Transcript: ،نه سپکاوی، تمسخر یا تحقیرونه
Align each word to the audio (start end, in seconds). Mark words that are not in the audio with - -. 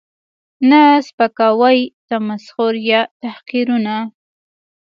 ،نه 0.69 0.81
سپکاوی، 1.07 1.79
تمسخر 2.07 2.73
یا 2.89 3.01
تحقیرونه 3.21 3.95